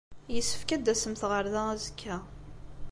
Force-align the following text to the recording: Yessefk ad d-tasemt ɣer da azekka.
Yessefk 0.33 0.69
ad 0.75 0.81
d-tasemt 0.83 1.21
ɣer 1.31 1.45
da 1.53 1.63
azekka. 1.73 2.15